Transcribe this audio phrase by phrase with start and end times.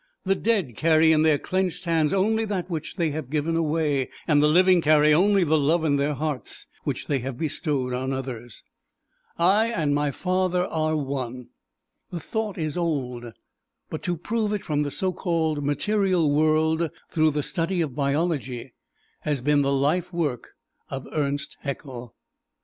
[0.23, 4.41] The dead carry in their clenched hands only that which they have given away; and
[4.41, 8.63] the living carry only the love in their hearts which they have bestowed on others.
[9.37, 11.49] "I and my Father are one"
[12.09, 13.31] the thought is old,
[13.91, 18.73] but to prove it from the so called material world through the study of biology
[19.19, 20.53] has been the life work
[20.89, 22.15] of Ernst Haeckel.